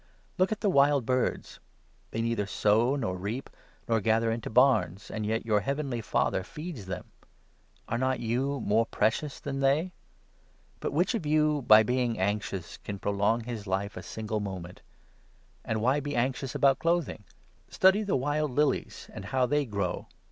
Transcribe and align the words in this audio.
Look 0.39 0.51
at 0.51 0.61
the 0.61 0.67
wild 0.71 1.05
birds— 1.05 1.59
they 2.09 2.23
neither 2.23 2.47
sow, 2.47 2.95
nor 2.95 3.17
26 3.19 3.23
reap, 3.23 3.49
nor 3.87 4.01
gather 4.01 4.31
into 4.31 4.49
barns; 4.49 5.11
and 5.11 5.27
yet 5.27 5.45
your 5.45 5.59
heavenly 5.59 6.01
Father 6.01 6.41
feeds 6.43 6.87
them! 6.87 7.05
And 7.87 7.93
are 7.93 7.97
not 8.07 8.19
you 8.19 8.59
more 8.61 8.87
precious 8.87 9.39
than 9.39 9.59
they? 9.59 9.93
But 10.79 10.91
which 10.91 11.13
of 11.13 11.27
you, 11.27 11.61
by 11.67 11.83
being 11.83 12.17
anxious, 12.17 12.77
can 12.77 12.97
prolong 12.97 13.41
27 13.43 13.55
his 13.55 13.67
life 13.67 13.95
a 13.95 14.01
single 14.01 14.39
moment? 14.39 14.81
And 15.63 15.81
why 15.81 15.99
be 15.99 16.15
anxious 16.15 16.55
about 16.55 16.79
28 16.79 16.79
clothing? 16.79 17.23
Study 17.69 18.01
the 18.01 18.15
wild 18.15 18.49
lilies, 18.49 19.07
and 19.13 19.25
how 19.25 19.45
they 19.45 19.67
grow. 19.67 20.07